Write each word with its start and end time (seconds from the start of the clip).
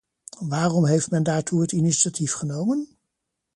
Waarom 0.39 0.85
heeft 0.85 1.09
men 1.11 1.23
daartoe 1.23 1.61
het 1.61 1.71
initiatief 1.71 2.33
genomen? 2.33 2.97